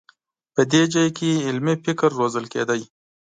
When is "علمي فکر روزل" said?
1.47-2.45